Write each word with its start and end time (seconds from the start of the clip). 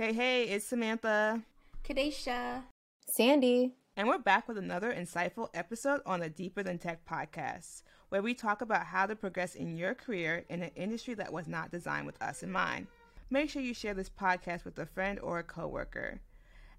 Hey, 0.00 0.12
hey, 0.12 0.44
it's 0.44 0.64
Samantha. 0.64 1.42
Kadesha. 1.82 2.62
Sandy. 3.08 3.74
And 3.96 4.06
we're 4.06 4.18
back 4.18 4.46
with 4.46 4.56
another 4.56 4.92
insightful 4.92 5.48
episode 5.54 6.02
on 6.06 6.20
the 6.20 6.28
Deeper 6.28 6.62
Than 6.62 6.78
Tech 6.78 7.04
podcast, 7.04 7.82
where 8.08 8.22
we 8.22 8.32
talk 8.32 8.62
about 8.62 8.86
how 8.86 9.06
to 9.06 9.16
progress 9.16 9.56
in 9.56 9.76
your 9.76 9.94
career 9.94 10.44
in 10.48 10.62
an 10.62 10.70
industry 10.76 11.14
that 11.14 11.32
was 11.32 11.48
not 11.48 11.72
designed 11.72 12.06
with 12.06 12.22
us 12.22 12.44
in 12.44 12.52
mind. 12.52 12.86
Make 13.28 13.50
sure 13.50 13.60
you 13.60 13.74
share 13.74 13.92
this 13.92 14.08
podcast 14.08 14.64
with 14.64 14.78
a 14.78 14.86
friend 14.86 15.18
or 15.18 15.40
a 15.40 15.42
coworker. 15.42 16.20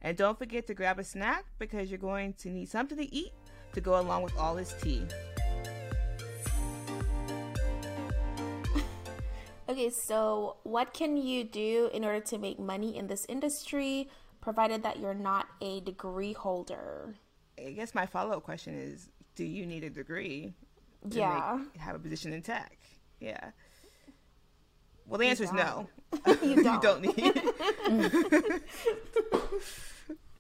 And 0.01 0.15
don't 0.15 0.39
forget 0.39 0.65
to 0.67 0.73
grab 0.73 0.97
a 0.97 1.03
snack 1.03 1.43
because 1.59 1.91
you're 1.91 1.97
going 1.97 2.35
to 2.35 2.49
need 2.49 2.69
something 2.69 2.97
to 2.97 3.13
eat 3.13 3.33
to 3.73 3.81
go 3.81 3.99
along 3.99 4.23
with 4.23 4.37
all 4.37 4.55
this 4.55 4.73
tea. 4.81 5.03
Okay, 9.79 9.89
so 9.91 10.57
what 10.63 10.93
can 10.93 11.15
you 11.15 11.45
do 11.45 11.89
in 11.93 12.03
order 12.03 12.19
to 12.19 12.37
make 12.37 12.59
money 12.59 12.97
in 12.97 13.07
this 13.07 13.25
industry, 13.29 14.09
provided 14.41 14.83
that 14.83 14.99
you're 14.99 15.13
not 15.13 15.47
a 15.61 15.79
degree 15.79 16.33
holder? 16.33 17.15
I 17.57 17.71
guess 17.71 17.95
my 17.95 18.05
follow 18.05 18.35
up 18.35 18.43
question 18.43 18.73
is 18.75 19.07
do 19.35 19.45
you 19.45 19.65
need 19.65 19.85
a 19.85 19.89
degree 19.89 20.53
to 21.09 21.17
Yeah. 21.17 21.59
make, 21.61 21.77
have 21.81 21.95
a 21.95 21.99
position 21.99 22.33
in 22.33 22.41
tech? 22.41 22.77
Yeah. 23.21 23.51
Well, 25.05 25.17
the 25.17 25.27
answer 25.27 25.45
is 25.45 25.53
no. 25.53 25.87
You 26.43 26.61
don't. 26.81 27.01
need. 27.01 27.41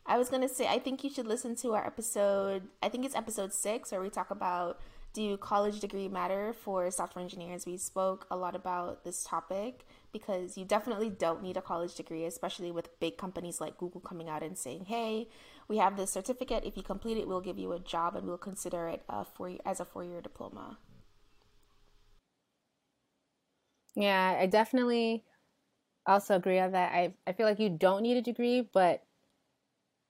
I 0.05 0.17
was 0.17 0.27
gonna 0.27 0.49
say, 0.49 0.67
I 0.67 0.79
think 0.79 1.01
you 1.05 1.09
should 1.09 1.27
listen 1.27 1.55
to 1.57 1.75
our 1.75 1.87
episode. 1.87 2.63
I 2.83 2.89
think 2.89 3.05
it's 3.05 3.15
episode 3.15 3.53
six, 3.53 3.93
where 3.93 4.01
we 4.01 4.09
talk 4.09 4.31
about 4.31 4.81
do 5.19 5.37
college 5.37 5.79
degree 5.81 6.07
matter 6.07 6.53
for 6.53 6.89
software 6.91 7.23
engineers. 7.23 7.65
We 7.65 7.75
spoke 7.77 8.25
a 8.31 8.37
lot 8.37 8.55
about 8.55 9.03
this 9.03 9.23
topic 9.23 9.85
because 10.13 10.57
you 10.57 10.63
definitely 10.65 11.09
don't 11.09 11.43
need 11.43 11.57
a 11.57 11.61
college 11.61 11.95
degree, 11.95 12.25
especially 12.25 12.71
with 12.71 12.97
big 13.01 13.17
companies 13.17 13.59
like 13.59 13.77
Google 13.77 14.01
coming 14.01 14.29
out 14.29 14.43
and 14.43 14.57
saying, 14.57 14.85
"Hey, 14.85 15.27
we 15.67 15.77
have 15.77 15.97
this 15.97 16.11
certificate. 16.11 16.63
If 16.63 16.77
you 16.77 16.83
complete 16.83 17.17
it, 17.17 17.27
we'll 17.27 17.41
give 17.41 17.59
you 17.59 17.73
a 17.73 17.79
job, 17.79 18.15
and 18.15 18.25
we'll 18.27 18.37
consider 18.37 18.87
it 18.87 19.03
a 19.09 19.25
four 19.25 19.57
as 19.65 19.79
a 19.81 19.85
four 19.85 20.03
year 20.05 20.21
diploma." 20.21 20.77
Yeah, 23.95 24.37
I 24.39 24.45
definitely 24.45 25.23
also 26.05 26.35
agree 26.35 26.59
on 26.59 26.71
that. 26.73 26.93
I 26.93 27.13
I 27.27 27.33
feel 27.33 27.45
like 27.47 27.59
you 27.59 27.69
don't 27.69 28.03
need 28.03 28.17
a 28.17 28.21
degree, 28.21 28.61
but 28.61 29.03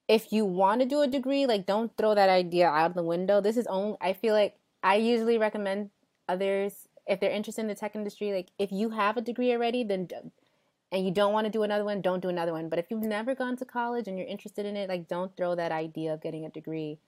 if 0.08 0.34
you 0.34 0.44
want 0.46 0.82
to 0.82 0.88
do 0.88 1.02
a 1.02 1.08
degree, 1.08 1.46
like 1.46 1.66
don't 1.66 1.96
throw 1.98 2.16
that 2.16 2.30
idea 2.30 2.68
out 2.68 2.96
the 2.96 3.04
window. 3.04 3.42
This 3.42 3.58
is 3.58 3.68
only 3.68 3.98
I 4.02 4.14
feel 4.14 4.34
like 4.34 4.58
I 4.84 4.96
usually 4.96 5.38
recommend 5.38 5.90
others 6.28 6.88
if 7.10 7.20
they're 7.20 7.32
interested 7.32 7.62
in 7.62 7.68
the 7.68 7.76
tech 7.76 7.96
industry, 7.96 8.32
like 8.32 8.50
if 8.60 8.72
you 8.72 8.92
have 8.92 9.18
a 9.18 9.22
degree 9.22 9.52
already, 9.52 9.84
then 9.84 10.08
and 10.92 11.06
you 11.06 11.12
don't 11.12 11.34
want 11.34 11.46
to 11.46 11.52
do 11.52 11.64
another 11.64 11.84
one, 11.84 12.02
don't 12.02 12.22
do 12.22 12.30
another 12.30 12.52
one. 12.52 12.70
But 12.70 12.80
if 12.80 12.86
you've 12.90 13.02
never 13.02 13.36
gone 13.36 13.58
to 13.58 13.66
college 13.66 14.08
and 14.08 14.18
you're 14.18 14.28
interested 14.28 14.66
in 14.66 14.78
it, 14.78 14.90
like 14.90 15.08
don't 15.08 15.36
throw 15.36 15.56
that 15.56 15.72
idea 15.72 16.14
of 16.14 16.22
getting 16.22 16.46
a 16.46 16.50
degree 16.50 17.00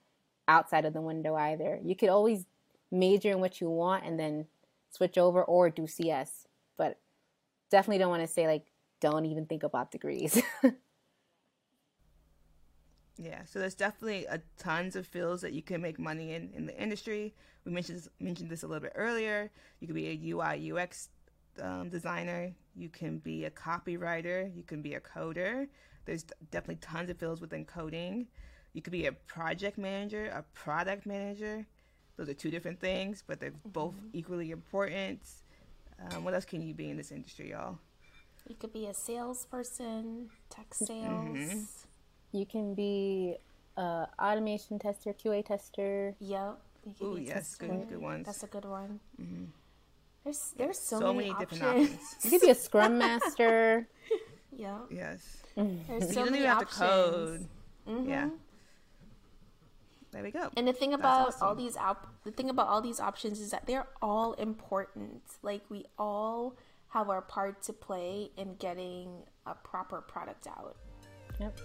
outside 0.48 0.84
of 0.84 0.92
the 0.92 1.00
window 1.00 1.34
either. 1.34 1.80
You 1.84 1.96
could 1.96 2.08
always 2.08 2.46
major 2.90 3.30
in 3.30 3.40
what 3.40 3.60
you 3.60 3.70
want 3.70 4.04
and 4.04 4.18
then 4.18 4.46
switch 4.90 5.16
over 5.16 5.42
or 5.42 5.70
do 5.70 5.86
CS. 5.86 6.46
But 6.76 6.98
definitely 7.70 7.98
don't 7.98 8.10
want 8.10 8.22
to 8.22 8.32
say 8.32 8.46
like 8.46 8.66
don't 9.00 9.26
even 9.26 9.46
think 9.46 9.62
about 9.62 9.90
degrees. 9.90 10.40
Yeah, 13.22 13.44
so 13.44 13.60
there's 13.60 13.76
definitely 13.76 14.26
a 14.26 14.40
tons 14.58 14.96
of 14.96 15.06
fields 15.06 15.42
that 15.42 15.52
you 15.52 15.62
can 15.62 15.80
make 15.80 15.98
money 15.98 16.34
in 16.34 16.50
in 16.54 16.66
the 16.66 16.76
industry. 16.76 17.34
We 17.64 17.70
mentioned 17.70 17.98
this, 17.98 18.08
mentioned 18.18 18.50
this 18.50 18.64
a 18.64 18.66
little 18.66 18.82
bit 18.82 18.92
earlier. 18.96 19.50
You 19.78 19.86
could 19.86 19.94
be 19.94 20.08
a 20.08 20.34
UI 20.34 20.72
UX 20.72 21.08
um, 21.60 21.88
designer. 21.88 22.52
You 22.74 22.88
can 22.88 23.18
be 23.18 23.44
a 23.44 23.50
copywriter. 23.50 24.54
You 24.56 24.64
can 24.64 24.82
be 24.82 24.94
a 24.94 25.00
coder. 25.00 25.68
There's 26.04 26.24
definitely 26.50 26.80
tons 26.80 27.10
of 27.10 27.18
fields 27.18 27.40
within 27.40 27.64
coding. 27.64 28.26
You 28.72 28.82
could 28.82 28.92
be 28.92 29.06
a 29.06 29.12
project 29.12 29.78
manager, 29.78 30.26
a 30.26 30.42
product 30.54 31.06
manager. 31.06 31.64
Those 32.16 32.28
are 32.28 32.34
two 32.34 32.50
different 32.50 32.80
things, 32.80 33.22
but 33.24 33.38
they're 33.38 33.54
both 33.66 33.94
equally 34.12 34.50
important. 34.50 35.20
Um, 36.10 36.24
what 36.24 36.34
else 36.34 36.44
can 36.44 36.60
you 36.60 36.74
be 36.74 36.90
in 36.90 36.96
this 36.96 37.12
industry, 37.12 37.50
y'all? 37.50 37.78
You 38.48 38.56
could 38.56 38.72
be 38.72 38.86
a 38.86 38.94
salesperson, 38.94 40.30
tech 40.50 40.74
sales. 40.74 41.81
You 42.32 42.46
can 42.46 42.74
be 42.74 43.36
a 43.76 44.06
automation 44.18 44.78
tester, 44.78 45.12
QA 45.12 45.44
tester. 45.44 46.14
Yep. 46.20 46.58
You 46.84 46.94
could 46.98 47.06
Ooh, 47.06 47.14
be 47.16 47.22
a 47.22 47.34
yes, 47.34 47.54
good, 47.54 47.70
tester. 47.70 47.86
good 47.86 48.00
ones. 48.00 48.26
That's 48.26 48.42
a 48.42 48.46
good 48.46 48.64
one. 48.64 49.00
Mm-hmm. 49.20 49.44
There's 50.24 50.54
there's 50.56 50.78
so, 50.78 51.00
so 51.00 51.12
many, 51.12 51.30
many 51.30 51.40
different 51.40 51.62
options. 51.64 51.88
options. 51.90 52.24
You 52.24 52.30
could 52.30 52.40
be 52.42 52.50
a 52.50 52.54
scrum 52.54 52.98
master. 53.06 53.88
yeah. 54.56 54.78
Yes. 54.90 55.38
There's 55.56 56.04
so 56.04 56.08
you 56.08 56.14
don't 56.14 56.24
many 56.26 56.38
even 56.38 56.48
have 56.48 56.58
options. 56.62 56.78
to 56.78 56.86
code. 56.86 57.48
Mm-hmm. 57.88 58.08
Yeah. 58.08 58.28
There 60.12 60.22
we 60.22 60.30
go. 60.30 60.50
And 60.56 60.68
the 60.68 60.72
thing 60.74 60.92
about 60.92 61.28
awesome. 61.28 61.48
all 61.48 61.54
these 61.54 61.76
op- 61.76 62.06
the 62.24 62.30
thing 62.30 62.50
about 62.50 62.68
all 62.68 62.82
these 62.82 63.00
options 63.00 63.40
is 63.40 63.50
that 63.50 63.66
they're 63.66 63.86
all 64.02 64.34
important. 64.34 65.22
Like 65.42 65.62
we 65.70 65.86
all 65.98 66.54
have 66.90 67.08
our 67.08 67.22
part 67.22 67.62
to 67.64 67.72
play 67.72 68.30
in 68.36 68.54
getting 68.56 69.22
a 69.46 69.54
proper 69.54 70.02
product 70.02 70.46
out. 70.46 70.76
Yep. 71.40 71.58